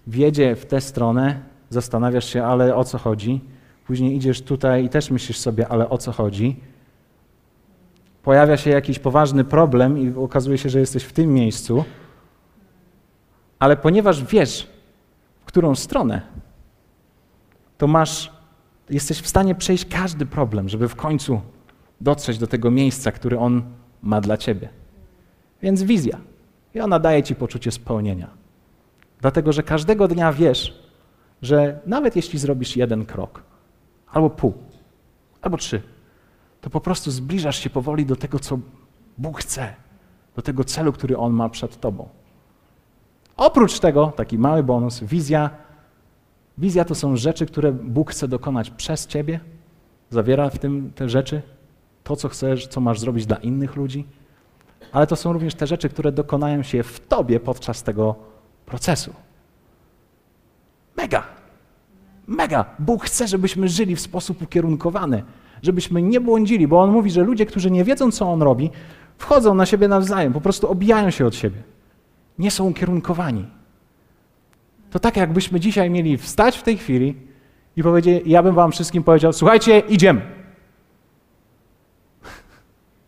[0.07, 3.41] wiedzie w tę stronę, zastanawiasz się, ale o co chodzi.
[3.87, 6.59] Później idziesz tutaj i też myślisz sobie, ale o co chodzi.
[8.23, 11.83] Pojawia się jakiś poważny problem i okazuje się, że jesteś w tym miejscu,
[13.59, 14.67] ale ponieważ wiesz,
[15.41, 16.21] w którą stronę,
[17.77, 18.31] to masz,
[18.89, 21.41] jesteś w stanie przejść każdy problem, żeby w końcu
[22.01, 23.63] dotrzeć do tego miejsca, który On
[24.01, 24.69] ma dla Ciebie.
[25.61, 26.17] Więc wizja.
[26.75, 28.29] I ona daje Ci poczucie spełnienia.
[29.21, 30.83] Dlatego, że każdego dnia wiesz,
[31.41, 33.43] że nawet jeśli zrobisz jeden krok,
[34.11, 34.53] albo pół,
[35.41, 35.81] albo trzy,
[36.61, 38.59] to po prostu zbliżasz się powoli do tego, co
[39.17, 39.73] Bóg chce,
[40.35, 42.09] do tego celu, który On ma przed Tobą.
[43.37, 45.49] Oprócz tego, taki mały bonus, wizja.
[46.57, 49.39] Wizja to są rzeczy, które Bóg chce dokonać przez Ciebie.
[50.09, 51.41] Zawiera w tym te rzeczy,
[52.03, 54.05] to, co chcesz, co masz zrobić dla innych ludzi.
[54.91, 58.15] Ale to są również te rzeczy, które dokonają się w Tobie podczas tego
[58.65, 59.13] procesu.
[60.97, 61.23] Mega!
[62.27, 62.65] Mega!
[62.79, 65.23] Bóg chce, żebyśmy żyli w sposób ukierunkowany,
[65.61, 68.69] żebyśmy nie błądzili, bo On mówi, że ludzie, którzy nie wiedzą, co On robi,
[69.17, 71.63] wchodzą na siebie nawzajem, po prostu obijają się od siebie.
[72.39, 73.45] Nie są ukierunkowani.
[74.91, 77.17] To tak, jakbyśmy dzisiaj mieli wstać w tej chwili
[77.75, 80.21] i powiedzieć, ja bym wam wszystkim powiedział, słuchajcie, idziemy.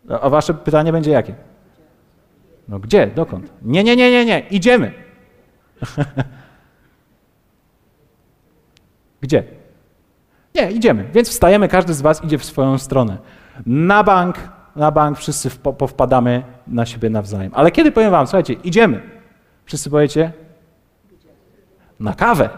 [0.22, 1.51] A wasze pytanie będzie jakie?
[2.72, 3.08] No gdzie?
[3.08, 3.52] Dokąd?
[3.62, 4.92] Nie, nie, nie, nie, nie, idziemy.
[9.22, 9.44] Gdzie?
[10.56, 11.10] Nie, idziemy.
[11.14, 13.18] Więc wstajemy, każdy z Was idzie w swoją stronę.
[13.66, 14.36] Na bank,
[14.76, 17.52] na bank wszyscy powpadamy na siebie nawzajem.
[17.56, 19.02] Ale kiedy powiem Wam, słuchajcie, idziemy,
[19.66, 20.32] wszyscy powiecie?
[22.00, 22.50] Na kawę.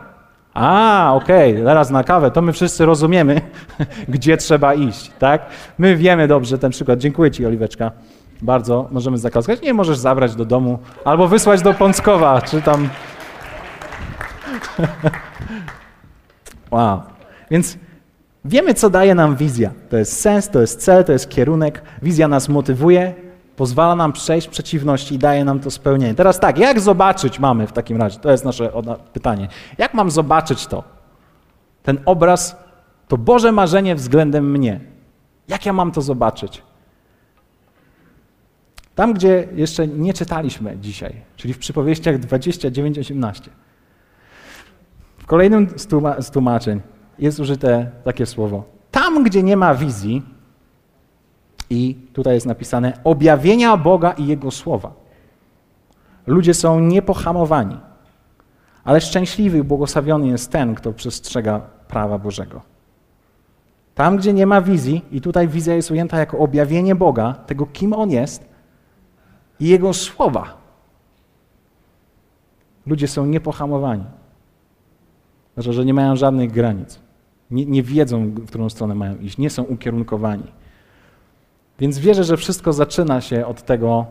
[0.54, 3.42] A, okej, okay, zaraz na kawę, to my wszyscy rozumiemy,
[4.08, 5.46] gdzie trzeba iść, tak?
[5.78, 7.00] My wiemy dobrze ten przykład.
[7.00, 7.92] Dziękuję Ci, Oliweczka.
[8.42, 9.62] Bardzo możemy zaklaskać.
[9.62, 12.90] Nie możesz zabrać do domu albo wysłać do Pąckowa, czy tam.
[16.72, 17.02] wow.
[17.52, 17.78] Więc
[18.46, 19.72] wiemy, co daje nam wizja.
[19.90, 21.82] To jest sens, to jest cel, to jest kierunek.
[22.02, 23.14] Wizja nas motywuje,
[23.56, 26.16] pozwala nam przejść przeciwności i daje nam to spełnienie.
[26.16, 28.20] Teraz tak, jak zobaczyć mamy w takim razie?
[28.20, 28.72] To jest nasze
[29.14, 29.48] pytanie.
[29.78, 30.84] Jak mam zobaczyć to?
[31.84, 32.56] Ten obraz,
[33.08, 34.80] to Boże marzenie względem mnie.
[35.48, 36.64] Jak ja mam to zobaczyć?
[38.96, 43.50] Tam, gdzie jeszcze nie czytaliśmy dzisiaj, czyli w przypowieściach 29-18.
[45.18, 45.68] W kolejnym
[46.20, 46.82] z tłumaczeń
[47.20, 48.64] jest użyte takie słowo.
[48.92, 50.22] Tam, gdzie nie ma wizji,
[51.70, 54.94] i tutaj jest napisane objawienia Boga i Jego słowa.
[56.28, 57.78] Ludzie są niepohamowani,
[58.84, 62.62] ale szczęśliwy i błogosławiony jest ten, kto przestrzega prawa Bożego.
[63.96, 67.94] Tam, gdzie nie ma wizji, i tutaj wizja jest ujęta jako objawienie Boga, tego kim
[67.94, 68.53] On jest
[69.64, 70.58] i Jego słowa.
[72.86, 74.06] Ludzie są niepohamowani.
[75.54, 77.00] Znaczy, że nie mają żadnych granic.
[77.52, 80.52] Nie, nie wiedzą, w którą stronę mają iść, nie są ukierunkowani.
[81.80, 84.06] Więc wierzę, że wszystko zaczyna się od tego,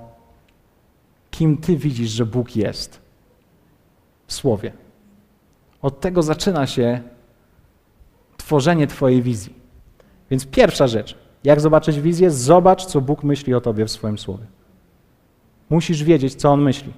[1.30, 3.00] kim Ty widzisz, że Bóg jest
[4.26, 4.72] w Słowie.
[5.82, 7.00] Od tego zaczyna się
[8.36, 9.54] tworzenie Twojej wizji.
[10.30, 12.30] Więc pierwsza rzecz, jak zobaczyć wizję?
[12.30, 14.46] Zobacz, co Bóg myśli o Tobie w swoim Słowie.
[15.72, 16.92] Musisz wiedzieć, co On myśli.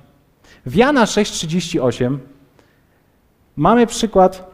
[0.66, 2.18] W Jana 6,38
[3.56, 4.50] mamy przykład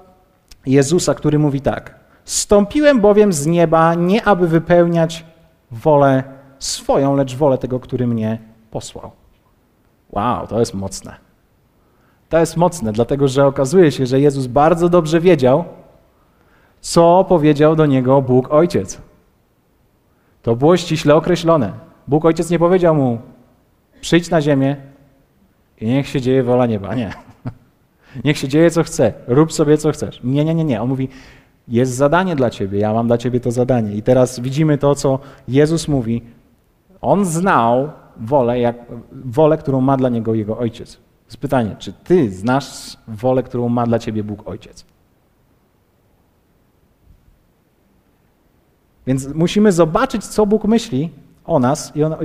[0.67, 1.95] Jezusa, który mówi tak.
[2.25, 5.25] Stąpiłem bowiem z nieba, nie aby wypełniać
[5.71, 6.25] wolę
[6.59, 8.39] swoją, lecz wolę tego, który mnie
[8.71, 9.11] posłał.
[10.11, 11.17] Wow, to jest mocne.
[12.29, 15.65] To jest mocne, dlatego że okazuje się, że Jezus bardzo dobrze wiedział,
[16.81, 19.01] co powiedział do niego Bóg Ojciec.
[20.43, 21.73] To było ściśle określone.
[22.09, 23.19] Bóg Ojciec nie powiedział mu:
[24.01, 24.77] przyjdź na ziemię
[25.81, 26.95] i niech się dzieje wola nieba.
[26.95, 27.13] Nie.
[28.25, 29.13] Niech się dzieje, co chce.
[29.27, 30.21] Rób sobie, co chcesz.
[30.25, 30.83] Nie, nie, nie, nie.
[30.83, 31.09] On mówi:
[31.69, 33.95] jest zadanie dla ciebie, ja mam dla ciebie to zadanie.
[33.95, 36.23] I teraz widzimy to, co Jezus mówi.
[37.01, 38.77] On znał wolę, jak,
[39.13, 40.99] wolę, którą ma dla niego jego ojciec.
[41.27, 44.85] Jest pytanie, czy ty znasz wolę, którą ma dla ciebie Bóg Ojciec?
[49.07, 51.11] Więc musimy zobaczyć, co Bóg myśli
[51.45, 52.19] o nas i o,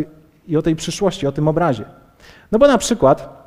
[0.48, 1.86] i o tej przyszłości, o tym obrazie.
[2.52, 3.46] No bo na przykład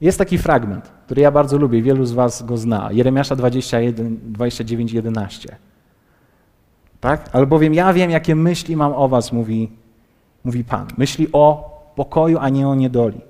[0.00, 2.88] jest taki fragment, który ja bardzo lubię, wielu z was go zna.
[2.92, 5.56] Jeremiasza 21, 29, 11.
[7.00, 7.30] Tak?
[7.32, 9.70] Albowiem ja wiem, jakie myśli mam o was, mówi,
[10.44, 10.86] mówi Pan.
[10.98, 13.20] Myśli o pokoju, a nie o niedoli,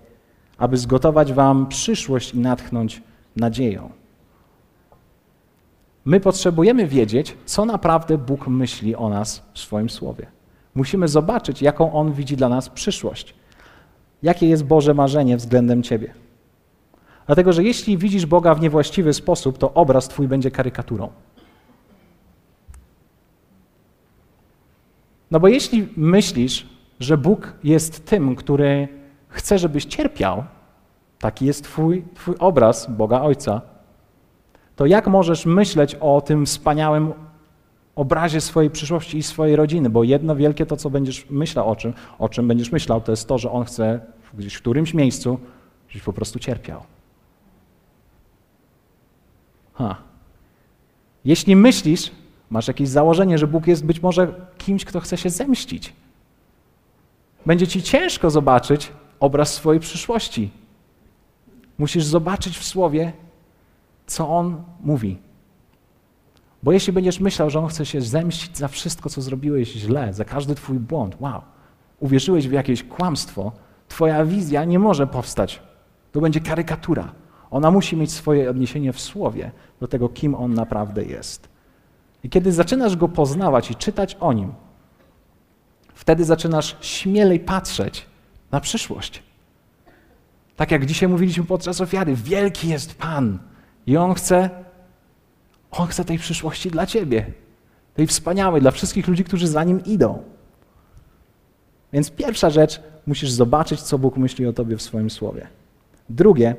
[0.58, 3.02] aby zgotować wam przyszłość i natchnąć
[3.36, 3.90] nadzieją.
[6.04, 10.26] My potrzebujemy wiedzieć, co naprawdę Bóg myśli o nas w swoim słowie.
[10.74, 13.34] Musimy zobaczyć, jaką On widzi dla nas przyszłość.
[14.22, 16.14] Jakie jest Boże marzenie względem Ciebie.
[17.26, 21.08] Dlatego, że jeśli widzisz Boga w niewłaściwy sposób, to obraz twój będzie karykaturą.
[25.30, 26.66] No bo jeśli myślisz,
[27.00, 28.88] że Bóg jest tym, który
[29.28, 30.44] chce, żebyś cierpiał,
[31.18, 33.60] taki jest twój, twój obraz Boga Ojca,
[34.76, 37.12] to jak możesz myśleć o tym wspaniałym
[37.96, 39.90] obrazie swojej przyszłości i swojej rodziny?
[39.90, 43.28] Bo jedno wielkie to, co będziesz myślał o czym, o czym będziesz myślał, to jest
[43.28, 44.00] to, że On chce
[44.34, 45.38] gdzieś w którymś miejscu,
[45.88, 46.82] żebyś po prostu cierpiał.
[49.74, 49.96] Ha.
[51.24, 52.10] Jeśli myślisz,
[52.50, 55.92] masz jakieś założenie, że Bóg jest być może kimś, kto chce się zemścić,
[57.46, 60.50] będzie ci ciężko zobaczyć obraz swojej przyszłości.
[61.78, 63.12] Musisz zobaczyć w słowie,
[64.06, 65.18] co on mówi.
[66.62, 70.24] Bo jeśli będziesz myślał, że on chce się zemścić za wszystko, co zrobiłeś źle, za
[70.24, 71.42] każdy twój błąd, wow,
[72.00, 73.52] uwierzyłeś w jakieś kłamstwo,
[73.88, 75.62] twoja wizja nie może powstać.
[76.12, 77.12] To będzie karykatura.
[77.50, 81.48] Ona musi mieć swoje odniesienie w słowie do tego, kim on naprawdę jest.
[82.24, 84.52] I kiedy zaczynasz go poznawać i czytać o nim,
[85.94, 88.06] wtedy zaczynasz śmielej patrzeć
[88.50, 89.22] na przyszłość.
[90.56, 93.38] Tak jak dzisiaj mówiliśmy podczas ofiary, wielki jest Pan
[93.86, 94.50] i On chce,
[95.72, 97.26] On chce tej przyszłości dla Ciebie,
[97.94, 100.22] tej wspaniałej, dla wszystkich ludzi, którzy za Nim idą.
[101.92, 105.46] Więc pierwsza rzecz, musisz zobaczyć, co Bóg myśli o Tobie w swoim słowie.
[106.08, 106.56] Drugie,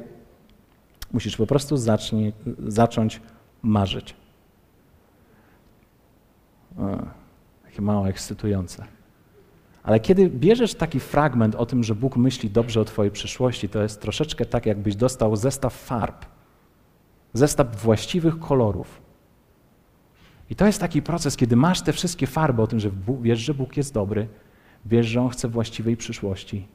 [1.12, 2.32] musisz po prostu zacznie,
[2.68, 3.22] zacząć
[3.62, 4.16] marzyć.
[6.78, 6.98] O,
[7.64, 8.86] takie mało ekscytujące.
[9.84, 13.84] Ale kiedy bierzesz taki fragment o tym, że Bóg myśli dobrze o Twojej przyszłości, to
[13.84, 16.26] jest troszeczkę tak, jakbyś dostał zestaw farb,
[17.34, 19.03] zestaw właściwych kolorów.
[20.50, 22.90] I to jest taki proces, kiedy masz te wszystkie farby o tym, że
[23.22, 24.28] wiesz, że Bóg jest dobry,
[24.86, 26.68] wiesz, że On chce właściwej przyszłości,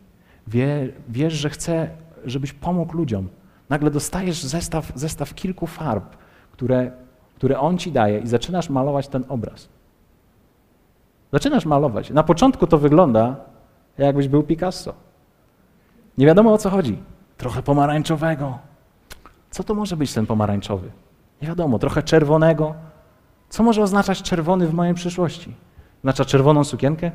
[0.47, 1.91] wie, wiesz, że chce,
[2.25, 3.29] żebyś pomógł ludziom.
[3.69, 6.17] Nagle dostajesz zestaw, zestaw kilku farb,
[6.53, 6.91] które,
[7.37, 9.69] które On ci daje i zaczynasz malować ten obraz.
[11.33, 12.11] Zaczynasz malować.
[12.11, 13.37] Na początku to wygląda,
[13.99, 14.95] jakbyś był Picasso.
[16.19, 16.99] Nie wiadomo o co chodzi.
[17.37, 18.59] Trochę pomarańczowego.
[19.51, 20.91] Co to może być ten pomarańczowy?
[21.43, 21.79] Nie wiadomo.
[21.79, 22.75] Trochę czerwonego.
[23.49, 25.55] Co może oznaczać czerwony w mojej przyszłości?
[25.99, 27.11] Oznacza czerwoną sukienkę?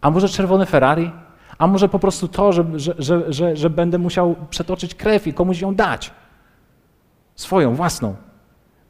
[0.00, 1.10] A może czerwone Ferrari?
[1.58, 5.60] A może po prostu to, że, że, że, że, będę musiał przetoczyć krew i komuś
[5.60, 6.10] ją dać?
[7.36, 8.14] Swoją, własną.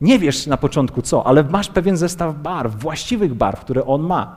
[0.00, 4.36] Nie wiesz na początku co, ale masz pewien zestaw barw, właściwych barw, które on ma.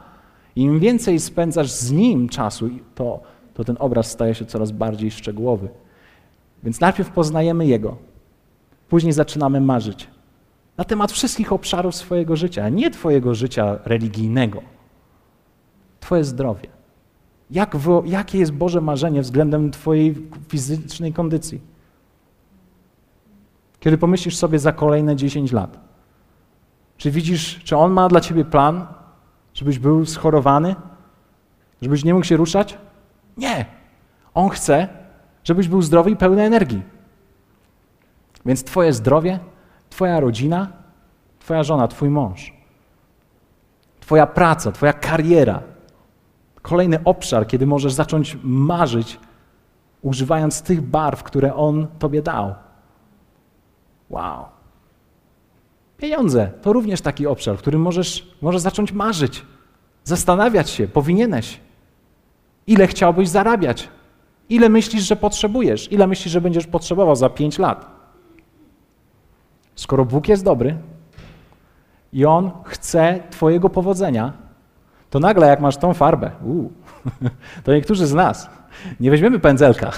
[0.56, 3.20] Im więcej spędzasz z nim czasu, to,
[3.54, 5.70] to ten obraz staje się coraz bardziej szczegółowy.
[6.64, 7.98] Więc najpierw poznajemy Jego,
[8.90, 10.08] później zaczynamy marzyć
[10.78, 14.62] na temat wszystkich obszarów swojego życia, nie Twojego życia religijnego,
[16.00, 16.68] Twoje zdrowie.
[17.52, 21.62] Jak, jakie jest Boże marzenie względem Twojej fizycznej kondycji?
[23.80, 25.80] Kiedy pomyślisz sobie za kolejne 10 lat,
[26.98, 28.88] czy widzisz, czy On ma dla Ciebie plan
[29.54, 30.76] Żebyś był schorowany?
[31.82, 32.78] Żebyś nie mógł się ruszać?
[33.38, 33.66] Nie.
[34.34, 34.88] On chce,
[35.44, 36.82] żebyś był zdrowy i pełny energii.
[38.46, 39.40] Więc Twoje zdrowie,
[39.94, 40.68] Twoja rodzina,
[41.40, 42.54] Twoja żona, Twój mąż,
[44.00, 45.62] Twoja praca, Twoja kariera.
[46.62, 49.20] Kolejny obszar, kiedy możesz zacząć marzyć,
[50.02, 52.56] używając tych barw, które On Tobie dał.
[54.10, 54.46] Wow.
[55.98, 59.46] Pieniądze to również taki obszar, w którym możesz, możesz zacząć marzyć,
[60.04, 61.60] zastanawiać się, powinieneś.
[62.68, 63.90] Ile chciałbyś zarabiać?
[64.50, 65.92] Ile myślisz, że potrzebujesz?
[65.92, 67.93] Ile myślisz, że będziesz potrzebował za pięć lat?
[69.76, 70.78] Skoro Bóg jest dobry
[72.14, 74.34] i On chce Twojego powodzenia,
[75.10, 76.72] to nagle jak masz tą farbę, uu,
[77.64, 78.50] to niektórzy z nas
[79.00, 79.92] nie weźmiemy pędzelka,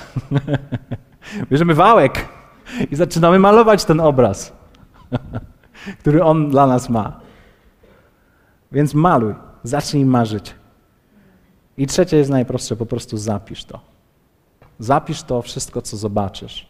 [1.51, 2.27] bierzemy wałek
[2.91, 4.53] i zaczynamy malować ten obraz.
[5.99, 7.19] który On dla nas ma.
[8.71, 10.55] Więc maluj, zacznij marzyć.
[11.77, 13.79] I trzecie jest najprostsze, po prostu zapisz to.
[14.79, 16.67] Zapisz to wszystko, co zobaczysz,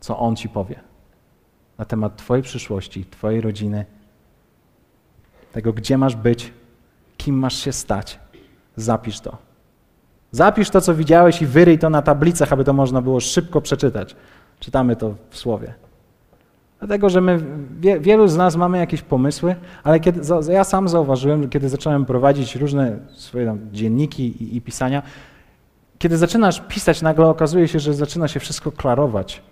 [0.00, 0.80] co On ci powie
[1.78, 3.84] na temat Twojej przyszłości, Twojej rodziny,
[5.52, 6.52] tego, gdzie masz być,
[7.16, 8.18] kim masz się stać.
[8.76, 9.38] Zapisz to.
[10.30, 14.16] Zapisz to, co widziałeś i wyryj to na tablicach, aby to można było szybko przeczytać.
[14.60, 15.74] Czytamy to w słowie.
[16.78, 17.44] Dlatego, że my,
[17.80, 20.20] wie, wielu z nas mamy jakieś pomysły, ale kiedy,
[20.52, 25.02] ja sam zauważyłem, kiedy zacząłem prowadzić różne swoje tam, dzienniki i, i pisania,
[25.98, 29.42] kiedy zaczynasz pisać, nagle okazuje się, że zaczyna się wszystko klarować.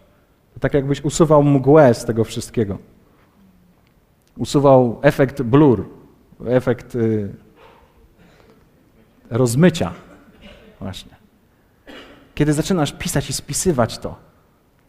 [0.61, 2.79] Tak jakbyś usuwał mgłę z tego wszystkiego.
[4.39, 5.89] Usuwał efekt blur,
[6.47, 7.35] efekt y,
[9.31, 9.93] rozmycia.
[10.81, 11.17] Właśnie.
[12.35, 14.17] Kiedy zaczynasz pisać i spisywać to,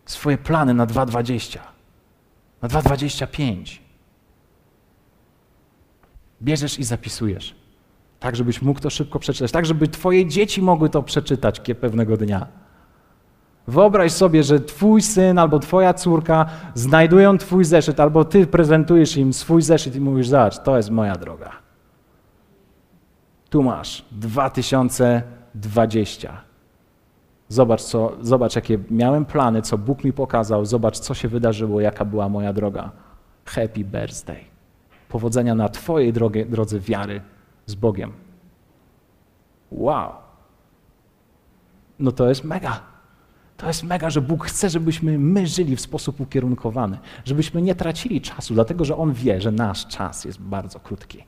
[0.05, 1.59] swoje plany na 2,20,
[2.61, 3.79] na 2,25.
[6.41, 7.55] Bierzesz i zapisujesz.
[8.19, 12.47] Tak, żebyś mógł to szybko przeczytać, tak, żeby twoje dzieci mogły to przeczytać pewnego dnia.
[13.67, 19.33] Wyobraź sobie, że twój syn albo twoja córka znajdują twój zeszyt, albo ty prezentujesz im
[19.33, 21.51] swój zeszyt i mówisz, zobacz, to jest moja droga.
[23.49, 26.41] Tu masz 2020.
[27.49, 32.05] Zobacz, co, zobacz, jakie miałem plany, co Bóg mi pokazał, zobacz, co się wydarzyło, jaka
[32.05, 32.91] była moja droga.
[33.45, 34.39] Happy birthday.
[35.09, 37.21] Powodzenia na Twojej drodze, drodze wiary
[37.65, 38.11] z Bogiem.
[39.71, 40.11] Wow.
[41.99, 42.94] No to jest mega.
[43.57, 48.21] To jest mega, że Bóg chce, żebyśmy my żyli w sposób ukierunkowany, żebyśmy nie tracili
[48.21, 51.23] czasu, dlatego że On wie, że nasz czas jest bardzo krótki.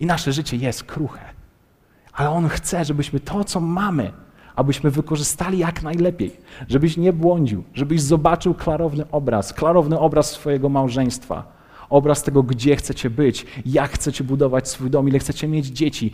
[0.00, 1.20] I nasze życie jest kruche.
[2.12, 4.12] Ale On chce, żebyśmy to, co mamy,
[4.56, 6.36] abyśmy wykorzystali jak najlepiej,
[6.68, 11.52] żebyś nie błądził, żebyś zobaczył klarowny obraz, klarowny obraz swojego małżeństwa,
[11.90, 16.12] obraz tego, gdzie chcecie być, jak chcecie budować swój dom, ile chcecie mieć dzieci,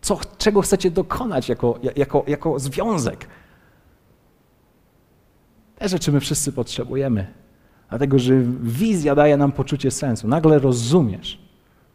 [0.00, 3.28] co, czego chcecie dokonać jako, jako, jako związek.
[5.82, 7.26] Te rzeczy my wszyscy potrzebujemy,
[7.88, 10.28] dlatego że wizja daje nam poczucie sensu.
[10.28, 11.38] Nagle rozumiesz,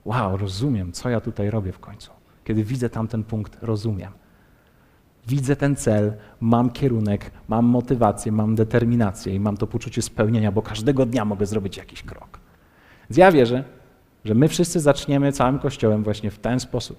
[0.06, 2.12] wow, rozumiem, co ja tutaj robię w końcu.
[2.44, 4.12] Kiedy widzę tamten punkt, rozumiem.
[5.28, 10.62] Widzę ten cel, mam kierunek, mam motywację, mam determinację i mam to poczucie spełnienia, bo
[10.62, 12.40] każdego dnia mogę zrobić jakiś krok.
[13.10, 13.64] Więc ja wierzę,
[14.26, 16.98] że my wszyscy zaczniemy całym Kościołem właśnie w ten sposób.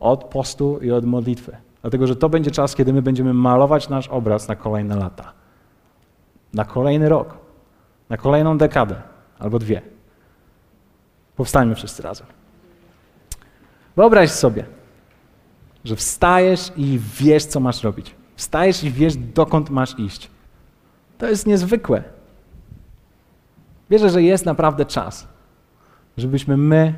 [0.00, 1.56] Od postu i od modlitwy.
[1.80, 5.37] Dlatego, że to będzie czas, kiedy my będziemy malować nasz obraz na kolejne lata.
[6.54, 7.38] Na kolejny rok.
[8.08, 9.02] Na kolejną dekadę
[9.38, 9.82] albo dwie.
[11.36, 12.26] Powstańmy wszyscy razem.
[13.96, 14.64] Wyobraź sobie,
[15.84, 18.14] że wstajesz i wiesz, co masz robić.
[18.36, 20.30] Wstajesz i wiesz, dokąd masz iść.
[21.18, 22.02] To jest niezwykłe.
[23.90, 25.28] Wierzę, że jest naprawdę czas,
[26.16, 26.94] żebyśmy my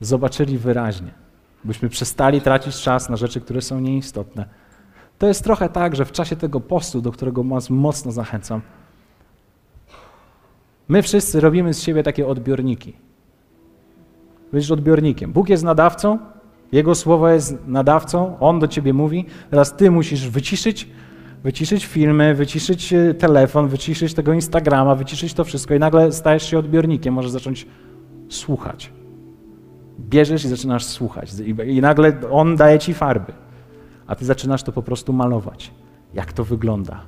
[0.00, 1.10] zobaczyli wyraźnie,
[1.64, 4.48] byśmy przestali tracić czas na rzeczy, które są nieistotne.
[5.18, 8.60] To jest trochę tak, że w czasie tego postu, do którego was mocno zachęcam,
[10.88, 12.92] my wszyscy robimy z siebie takie odbiorniki.
[14.52, 15.32] Będziesz odbiornikiem.
[15.32, 16.18] Bóg jest nadawcą,
[16.72, 20.88] Jego słowo jest nadawcą, On do ciebie mówi, teraz ty musisz wyciszyć
[21.44, 26.58] wyciszyć filmy, wyciszyć e, telefon, wyciszyć tego Instagrama, wyciszyć to wszystko i nagle stajesz się
[26.58, 27.66] odbiornikiem, możesz zacząć
[28.28, 28.92] słuchać.
[30.00, 31.30] Bierzesz i zaczynasz słuchać
[31.66, 33.32] i nagle on daje ci farby,
[34.06, 35.70] a ty zaczynasz to po prostu malować.
[36.14, 37.00] Jak to wygląda.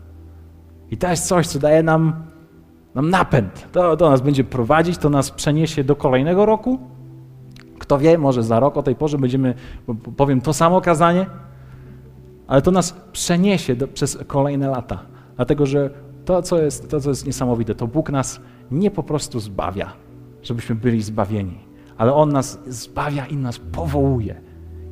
[0.90, 2.24] I to jest coś, co daje nam,
[2.94, 3.72] nam napęd.
[3.72, 6.78] To, to nas będzie prowadzić, to nas przeniesie do kolejnego roku.
[7.78, 9.54] Kto wie, może za rok o tej porze będziemy,
[10.16, 11.26] powiem to samo kazanie,
[12.46, 14.98] ale to nas przeniesie do, przez kolejne lata.
[15.36, 15.90] Dlatego, że
[16.24, 18.40] to co, jest, to, co jest niesamowite, to Bóg nas
[18.70, 19.92] nie po prostu zbawia,
[20.42, 21.58] żebyśmy byli zbawieni,
[21.98, 24.45] ale On nas zbawia i nas powołuje.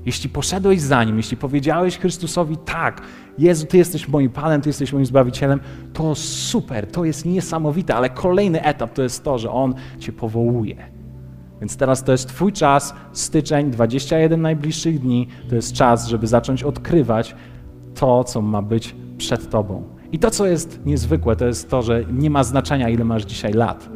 [0.06, 3.02] Jeśli poszedłeś za Nim, jeśli powiedziałeś Chrystusowi tak,
[3.38, 5.60] Jezu, Ty jesteś moim Panem, Ty jesteś moim Zbawicielem,
[5.92, 10.76] to super, to jest niesamowite, ale kolejny etap to jest to, że On Cię powołuje.
[11.60, 16.62] Więc teraz to jest Twój czas, styczeń, 21 najbliższych dni, to jest czas, żeby zacząć
[16.62, 17.34] odkrywać
[17.94, 19.82] to, co ma być przed Tobą.
[20.12, 23.52] I to, co jest niezwykłe, to jest to, że nie ma znaczenia, ile masz dzisiaj
[23.52, 23.88] lat.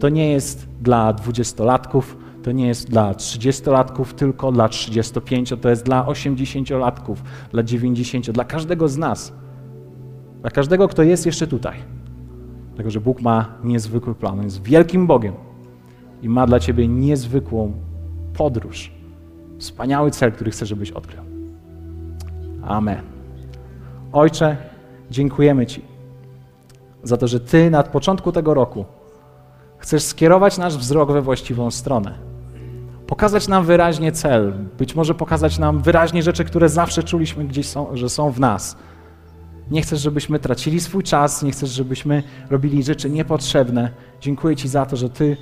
[0.00, 5.84] To nie jest dla dwudziestolatków, to nie jest dla trzydziestolatków, tylko dla 35, to jest
[5.84, 7.22] dla osiemdziesięciolatków,
[7.52, 9.32] dla 90, dla każdego z nas.
[10.40, 11.76] Dla każdego, kto jest jeszcze tutaj.
[12.68, 14.38] Dlatego, że Bóg ma niezwykły plan.
[14.38, 15.34] On jest wielkim Bogiem
[16.22, 17.72] i ma dla Ciebie niezwykłą
[18.34, 18.92] podróż.
[19.58, 21.22] Wspaniały cel, który chce, żebyś odkrył.
[22.62, 23.00] Amen.
[24.12, 24.56] Ojcze,
[25.10, 25.82] dziękujemy Ci
[27.02, 28.84] za to, że Ty na początku tego roku
[29.78, 32.29] chcesz skierować nasz wzrok we właściwą stronę.
[33.10, 37.96] Pokazać nam wyraźnie cel, być może pokazać nam wyraźnie rzeczy, które zawsze czuliśmy gdzieś są,
[37.96, 38.76] że są w nas.
[39.70, 43.90] Nie chcesz, żebyśmy tracili swój czas, nie chcesz, żebyśmy robili rzeczy niepotrzebne.
[44.20, 45.36] Dziękuję Ci za to, że Ty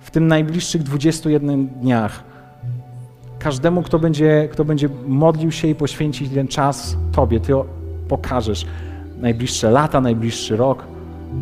[0.00, 2.24] w tym najbliższych 21 dniach
[3.38, 7.52] każdemu, kto będzie, kto będzie modlił się i poświęcić ten czas Tobie, Ty
[8.08, 8.66] pokażesz
[9.20, 10.84] najbliższe lata, najbliższy rok,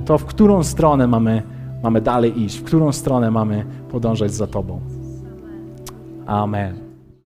[0.06, 1.42] to w którą stronę mamy,
[1.82, 4.99] mamy dalej iść, w którą stronę mamy podążać za Tobą.
[6.30, 6.89] Amen.